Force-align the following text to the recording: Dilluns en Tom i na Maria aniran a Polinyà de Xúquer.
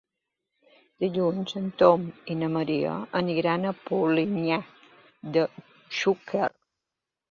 Dilluns 1.03 1.53
en 1.61 1.67
Tom 1.83 2.07
i 2.35 2.39
na 2.41 2.51
Maria 2.57 2.95
aniran 3.23 3.71
a 3.75 3.77
Polinyà 3.87 4.61
de 5.39 5.49
Xúquer. 6.03 6.55